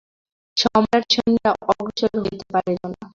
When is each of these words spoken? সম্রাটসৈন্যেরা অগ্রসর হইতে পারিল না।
সম্রাটসৈন্যেরা 0.57 1.51
অগ্রসর 1.69 2.11
হইতে 2.23 2.45
পারিল 2.53 2.81
না। 2.93 3.01